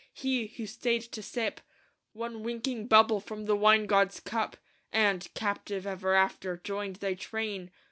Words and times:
He, 0.15 0.47
who 0.47 0.65
stayed 0.65 1.03
to 1.11 1.21
sip 1.21 1.61
One 2.13 2.41
winking 2.41 2.87
bubble 2.87 3.19
from 3.19 3.45
the 3.45 3.55
wine 3.55 3.85
god's 3.85 4.19
cup, 4.19 4.57
And, 4.91 5.31
captive 5.35 5.85
ever 5.85 6.15
after, 6.15 6.57
joined 6.57 6.95
thy 6.95 7.13
train? 7.13 7.69